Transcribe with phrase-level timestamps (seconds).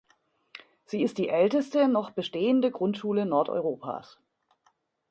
[0.85, 4.19] Sie ist die älteste noch bestehende Grundschule Nordeuropas.